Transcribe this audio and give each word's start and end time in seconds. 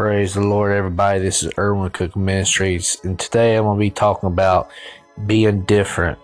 Praise 0.00 0.32
the 0.32 0.40
Lord, 0.40 0.72
everybody. 0.72 1.18
This 1.18 1.42
is 1.42 1.52
Irwin 1.58 1.90
Cook 1.90 2.16
Ministries, 2.16 2.96
and 3.04 3.18
today 3.18 3.54
I'm 3.54 3.64
going 3.64 3.76
to 3.76 3.80
be 3.80 3.90
talking 3.90 4.28
about 4.28 4.70
being 5.26 5.60
different, 5.64 6.18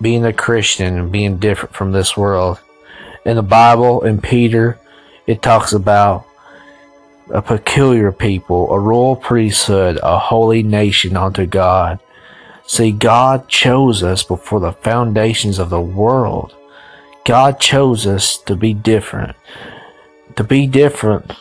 being 0.00 0.24
a 0.24 0.32
Christian, 0.32 0.96
and 0.96 1.10
being 1.10 1.38
different 1.38 1.74
from 1.74 1.90
this 1.90 2.16
world. 2.16 2.60
In 3.24 3.34
the 3.34 3.42
Bible, 3.42 4.04
in 4.04 4.20
Peter, 4.20 4.78
it 5.26 5.42
talks 5.42 5.72
about 5.72 6.28
a 7.30 7.42
peculiar 7.42 8.12
people, 8.12 8.72
a 8.72 8.78
royal 8.78 9.16
priesthood, 9.16 9.98
a 10.00 10.16
holy 10.16 10.62
nation 10.62 11.16
unto 11.16 11.44
God. 11.44 11.98
See, 12.68 12.92
God 12.92 13.48
chose 13.48 14.04
us 14.04 14.22
before 14.22 14.60
the 14.60 14.74
foundations 14.74 15.58
of 15.58 15.70
the 15.70 15.80
world. 15.80 16.54
God 17.24 17.58
chose 17.58 18.06
us 18.06 18.38
to 18.42 18.54
be 18.54 18.74
different. 18.74 19.34
To 20.36 20.44
be 20.44 20.68
different 20.68 21.32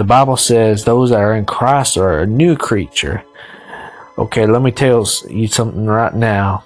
the 0.00 0.04
Bible 0.04 0.38
says 0.38 0.82
those 0.82 1.10
that 1.10 1.20
are 1.20 1.34
in 1.34 1.44
Christ 1.44 1.98
are 1.98 2.20
a 2.20 2.26
new 2.26 2.56
creature. 2.56 3.22
Okay, 4.16 4.46
let 4.46 4.62
me 4.62 4.70
tell 4.70 5.06
you 5.28 5.46
something 5.46 5.84
right 5.84 6.14
now. 6.14 6.64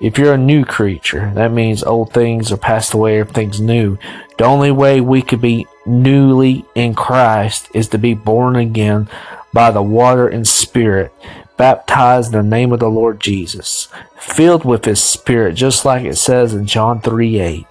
If 0.00 0.18
you're 0.18 0.34
a 0.34 0.36
new 0.36 0.64
creature, 0.64 1.30
that 1.36 1.52
means 1.52 1.84
old 1.84 2.12
things 2.12 2.50
are 2.50 2.56
passed 2.56 2.92
away, 2.92 3.20
everything's 3.20 3.60
new. 3.60 3.98
The 4.36 4.46
only 4.46 4.72
way 4.72 5.00
we 5.00 5.22
could 5.22 5.40
be 5.40 5.68
newly 5.86 6.64
in 6.74 6.96
Christ 6.96 7.68
is 7.72 7.86
to 7.90 7.98
be 7.98 8.14
born 8.14 8.56
again 8.56 9.08
by 9.52 9.70
the 9.70 9.80
water 9.80 10.26
and 10.26 10.46
spirit, 10.48 11.14
baptized 11.56 12.34
in 12.34 12.50
the 12.50 12.56
name 12.56 12.72
of 12.72 12.80
the 12.80 12.90
Lord 12.90 13.20
Jesus, 13.20 13.86
filled 14.18 14.64
with 14.64 14.86
his 14.86 15.00
spirit, 15.00 15.54
just 15.54 15.84
like 15.84 16.04
it 16.04 16.16
says 16.16 16.52
in 16.52 16.66
John 16.66 17.00
3 17.00 17.38
8 17.38 17.66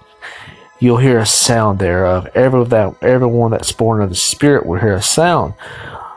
you'll 0.82 0.96
hear 0.96 1.20
a 1.20 1.26
sound 1.26 1.78
thereof. 1.78 2.28
Every 2.34 2.64
that 2.64 3.00
everyone 3.02 3.52
that's 3.52 3.70
born 3.70 4.02
of 4.02 4.10
the 4.10 4.16
Spirit 4.16 4.66
will 4.66 4.80
hear 4.80 4.94
a 4.94 5.02
sound. 5.02 5.54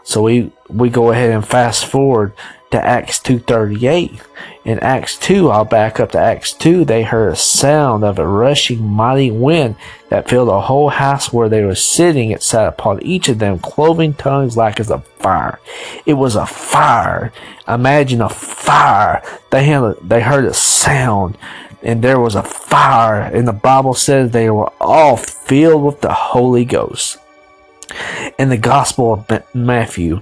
So 0.04 0.24
we 0.24 0.52
we 0.68 0.90
go 0.90 1.12
ahead 1.12 1.30
and 1.30 1.48
fast 1.48 1.86
forward 1.86 2.34
to 2.72 2.84
Acts 2.84 3.20
two 3.20 3.40
thirty 3.40 3.88
eight. 3.88 4.22
In 4.64 4.80
Acts 4.80 5.18
two, 5.18 5.50
I'll 5.50 5.66
back 5.66 6.00
up 6.00 6.12
to 6.12 6.20
Acts 6.20 6.54
two. 6.54 6.86
They 6.86 7.04
heard 7.04 7.34
a 7.34 7.36
sound 7.36 8.04
of 8.04 8.20
a 8.20 8.28
rushing 8.28 8.86
mighty 8.86 9.32
wind 9.32 9.76
that 10.10 10.28
filled 10.28 10.50
the 10.50 10.62
whole 10.62 10.90
house 10.90 11.32
where 11.32 11.50
they 11.50 11.64
were 11.64 11.76
sitting. 11.76 12.32
It 12.32 12.44
sat 12.44 12.68
upon 12.68 13.02
each 13.04 13.30
of 13.30 13.40
them 13.40 13.60
cloven 13.60 14.14
tongues 14.14 14.58
like 14.58 14.80
as 14.80 14.90
a 14.90 15.00
fire. 15.00 15.60
It 16.06 16.14
was 16.14 16.36
a 16.36 16.46
fire. 16.46 17.32
Imagine 17.68 18.22
a 18.22 18.30
fire. 18.30 19.22
They 19.52 19.66
had 19.66 19.96
they 20.02 20.22
heard 20.22 20.46
a 20.46 20.54
sound 20.54 21.38
and 21.86 22.02
there 22.02 22.20
was 22.20 22.34
a 22.34 22.44
fire, 22.44 23.22
and 23.22 23.48
the 23.48 23.54
Bible 23.54 23.94
says 23.94 24.32
they 24.32 24.50
were 24.50 24.74
all 24.82 25.16
filled 25.16 25.84
with 25.84 26.02
the 26.02 26.12
Holy 26.12 26.66
Ghost. 26.66 27.20
In 28.40 28.50
the 28.50 28.58
Gospel 28.58 29.14
of 29.14 29.56
Matthew, 29.56 30.22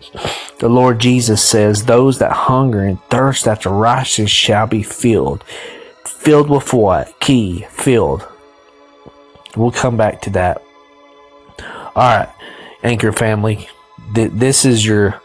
the 0.64 0.70
Lord 0.70 0.98
Jesus 0.98 1.44
says, 1.44 1.84
Those 1.84 2.20
that 2.20 2.32
hunger 2.32 2.86
and 2.86 2.98
thirst 3.10 3.50
after 3.50 3.68
righteousness 3.68 4.32
shall 4.32 4.66
be 4.66 4.82
filled. 4.82 5.44
Filled 6.06 6.50
with 6.50 6.72
what? 6.72 7.20
Key, 7.20 7.66
filled. 7.70 8.26
We'll 9.58 9.72
come 9.72 9.98
back 9.98 10.22
to 10.22 10.30
that. 10.30 10.64
Alright, 11.60 12.30
Anchor 12.82 13.12
family, 13.12 13.68
this 14.14 14.64
is 14.64 14.86
your. 14.86 15.22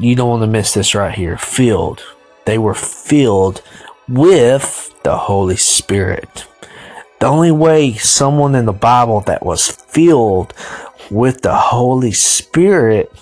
You 0.00 0.16
don't 0.16 0.30
want 0.30 0.42
to 0.42 0.48
miss 0.48 0.74
this 0.74 0.96
right 0.96 1.14
here. 1.14 1.38
Filled. 1.38 2.02
They 2.44 2.58
were 2.58 2.74
filled 2.74 3.62
with 4.08 5.00
the 5.04 5.16
Holy 5.16 5.56
Spirit. 5.56 6.48
The 7.20 7.26
only 7.26 7.52
way 7.52 7.92
someone 7.92 8.56
in 8.56 8.64
the 8.64 8.72
Bible 8.72 9.20
that 9.20 9.46
was 9.46 9.68
filled 9.68 10.54
with 11.08 11.42
the 11.42 11.54
Holy 11.54 12.10
Spirit 12.10 13.12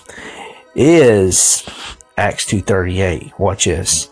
is 0.75 1.63
Acts 2.17 2.45
2:38. 2.45 3.33
Watch 3.39 3.65
this. 3.65 4.09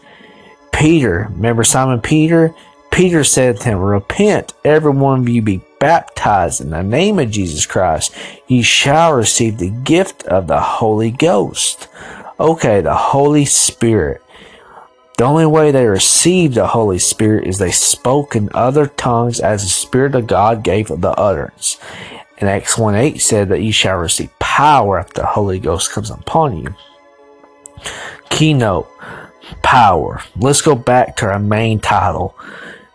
Peter, 0.72 1.28
remember 1.32 1.64
Simon 1.64 2.02
Peter? 2.02 2.54
Peter 2.92 3.24
said 3.24 3.58
to 3.58 3.70
him, 3.70 3.80
Repent, 3.80 4.54
every 4.64 4.92
one 4.92 5.20
of 5.20 5.30
you 5.30 5.42
be 5.42 5.62
baptized 5.80 6.62
in 6.62 6.72
the 6.72 6.84
name 6.84 7.20
of 7.20 7.32
Jesus 7.32 7.66
Christ. 7.66 8.14
You 8.48 8.64
shall 8.64 9.14
receive 9.14 9.58
the 9.58 9.70
gift 9.70 10.24
of 10.24 10.48
the 10.48 10.60
Holy 10.60 11.12
Ghost. 11.12 11.88
Okay, 12.40 12.82
the 12.82 12.96
Holy 12.96 13.46
Spirit. 13.46 14.22
The 15.18 15.26
only 15.26 15.46
way 15.46 15.72
they 15.72 15.86
received 15.86 16.56
the 16.56 16.68
Holy 16.68 16.98
Spirit 16.98 17.46
is 17.46 17.58
they 17.58 17.72
spoke 17.72 18.36
in 18.36 18.50
other 18.54 18.88
tongues 18.88 19.42
as 19.42 19.64
the 19.64 19.70
Spirit 19.70 20.16
of 20.16 20.28
God 20.28 20.64
gave 20.64 20.88
the 20.88 21.12
utterance. 21.12 21.78
And 22.38 22.50
Acts 22.50 22.78
1 22.78 22.96
8 22.96 23.22
said 23.22 23.50
that 23.50 23.62
you 23.62 23.74
shall 23.74 23.98
receive 23.98 24.39
power 24.60 25.00
after 25.00 25.22
the 25.22 25.28
Holy 25.28 25.58
Ghost 25.58 25.92
comes 25.92 26.12
upon 26.12 26.58
you. 26.58 26.76
Keynote 28.30 28.90
Power. 29.64 30.22
Let's 30.36 30.62
go 30.62 30.76
back 30.76 31.16
to 31.18 31.28
our 31.28 31.40
main 31.40 31.80
title 31.80 32.36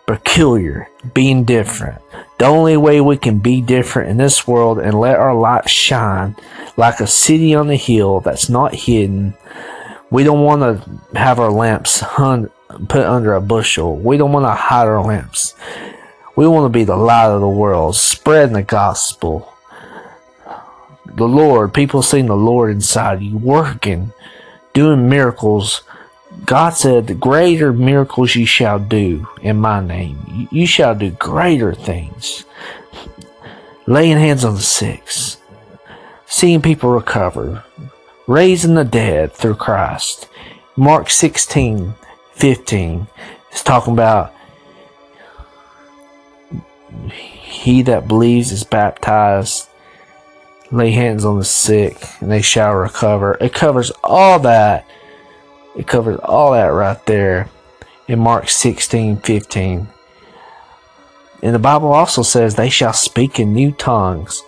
Peculiar, 0.07 0.89
being 1.15 1.45
different. 1.45 2.03
The 2.39 2.45
only 2.45 2.77
way 2.77 3.01
we 3.01 3.17
can 3.17 3.39
be 3.39 3.63
different 3.63 4.11
in 4.11 4.19
this 4.19 4.47
world 4.47 4.79
and 4.79 5.01
let 5.01 5.19
our 5.19 5.35
light 5.35 5.71
shine 5.71 6.37
like 6.77 7.01
a 7.01 7.07
city 7.07 7.55
on 7.55 7.69
the 7.69 7.77
hill 7.77 8.21
that's 8.21 8.51
not 8.51 8.75
hidden 8.75 9.35
we 10.11 10.23
don't 10.23 10.45
want 10.45 10.61
to 10.61 11.19
have 11.19 11.41
our 11.41 11.51
lamps 11.51 12.01
hun- 12.01 12.51
put 12.89 13.05
under 13.05 13.35
a 13.35 13.41
bushel. 13.41 13.97
We 13.97 14.17
don't 14.17 14.33
want 14.33 14.45
to 14.45 14.51
hide 14.51 14.87
our 14.87 15.03
lamps. 15.03 15.55
We 16.37 16.47
want 16.47 16.67
to 16.67 16.79
be 16.79 16.85
the 16.85 16.97
light 16.97 17.31
of 17.31 17.41
the 17.41 17.49
world, 17.49 17.97
spreading 17.97 18.53
the 18.53 18.63
gospel. 18.63 19.54
The 21.07 21.29
Lord, 21.29 21.75
people 21.75 22.03
seeing 22.03 22.27
the 22.27 22.37
Lord 22.37 22.71
inside 22.71 23.23
you, 23.23 23.37
working, 23.37 24.13
doing 24.73 25.09
miracles. 25.09 25.83
God 26.45 26.71
said, 26.71 27.07
The 27.07 27.15
greater 27.15 27.73
miracles 27.73 28.35
you 28.35 28.47
shall 28.47 28.79
do 28.79 29.29
in 29.41 29.57
my 29.57 29.81
name. 29.81 30.49
You 30.51 30.67
shall 30.67 30.95
do 30.95 31.11
greater 31.11 31.75
things. 31.75 32.45
Laying 33.87 34.17
hands 34.17 34.45
on 34.45 34.55
the 34.55 34.63
sick, 34.63 35.09
seeing 36.27 36.63
people 36.63 36.91
recover, 36.91 37.65
raising 38.27 38.75
the 38.75 38.85
dead 38.85 39.33
through 39.33 39.57
Christ. 39.57 40.27
Mark 40.75 41.11
16, 41.11 41.95
15 42.33 43.07
is 43.53 43.63
talking 43.63 43.93
about 43.93 44.33
he 47.11 47.83
that 47.83 48.09
believes 48.09 48.53
is 48.53 48.65
baptized, 48.65 49.69
lay 50.77 50.91
hands 50.93 51.25
on 51.25 51.39
the 51.39 51.45
sick, 51.45 51.97
and 52.21 52.31
they 52.31 52.43
shall 52.43 52.75
recover. 52.75 53.37
It 53.41 53.55
covers 53.55 53.91
all 54.03 54.39
that. 54.41 54.87
It 55.77 55.87
covers 55.87 56.19
all 56.21 56.53
that 56.53 56.67
right 56.67 57.05
there 57.07 57.49
in 58.07 58.19
Mark 58.19 58.49
16, 58.49 59.19
15. 59.19 59.89
And 61.43 61.55
the 61.55 61.59
Bible 61.59 61.93
also 61.93 62.23
says 62.23 62.55
they 62.55 62.71
shall 62.71 62.93
speak 62.93 63.39
in 63.39 63.53
new 63.53 63.73
tongues. 63.73 64.43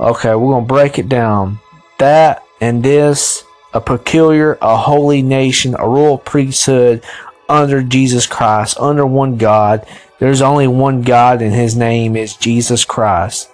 Okay, 0.00 0.34
we're 0.34 0.52
going 0.52 0.64
to 0.64 0.68
break 0.68 0.98
it 0.98 1.08
down. 1.08 1.60
That 1.98 2.42
and 2.60 2.82
this 2.82 3.44
a 3.72 3.80
peculiar, 3.80 4.58
a 4.62 4.76
holy 4.76 5.22
nation, 5.22 5.76
a 5.78 5.88
royal 5.88 6.18
priesthood 6.18 7.04
under 7.48 7.82
Jesus 7.82 8.26
Christ, 8.26 8.78
under 8.78 9.06
one 9.06 9.36
God. 9.36 9.86
There's 10.18 10.42
only 10.42 10.66
one 10.66 11.02
God, 11.02 11.42
and 11.42 11.54
his 11.54 11.76
name 11.76 12.16
is 12.16 12.36
Jesus 12.36 12.84
Christ. 12.84 13.50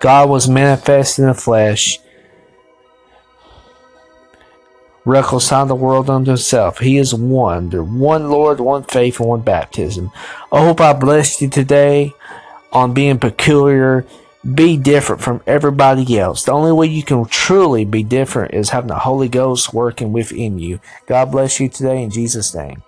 God 0.00 0.28
was 0.28 0.48
manifest 0.48 1.18
in 1.18 1.26
the 1.26 1.34
flesh, 1.34 1.98
reconciled 5.04 5.68
the 5.68 5.74
world 5.74 6.10
unto 6.10 6.30
himself. 6.30 6.78
He 6.78 6.96
is 6.96 7.14
one. 7.14 7.68
There's 7.70 7.86
one 7.86 8.30
Lord, 8.30 8.60
one 8.60 8.82
faith, 8.84 9.20
and 9.20 9.28
one 9.28 9.42
baptism. 9.42 10.10
I 10.50 10.64
hope 10.64 10.80
I 10.80 10.94
blessed 10.94 11.42
you 11.42 11.48
today 11.48 12.12
on 12.72 12.94
being 12.94 13.18
peculiar 13.18 14.06
be 14.54 14.76
different 14.78 15.20
from 15.20 15.42
everybody 15.46 16.18
else. 16.18 16.44
The 16.44 16.52
only 16.52 16.72
way 16.72 16.86
you 16.86 17.02
can 17.02 17.26
truly 17.26 17.84
be 17.84 18.02
different 18.02 18.54
is 18.54 18.70
having 18.70 18.88
the 18.88 18.98
Holy 18.98 19.28
Ghost 19.28 19.74
working 19.74 20.12
within 20.12 20.58
you. 20.58 20.80
God 21.06 21.30
bless 21.30 21.60
you 21.60 21.68
today 21.68 22.02
in 22.02 22.10
Jesus' 22.10 22.54
name. 22.54 22.82